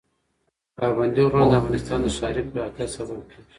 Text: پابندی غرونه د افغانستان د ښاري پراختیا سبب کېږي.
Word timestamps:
پابندی 0.77 1.23
غرونه 1.31 1.45
د 1.47 1.53
افغانستان 1.61 1.99
د 2.03 2.07
ښاري 2.17 2.41
پراختیا 2.51 2.85
سبب 2.95 3.19
کېږي. 3.29 3.47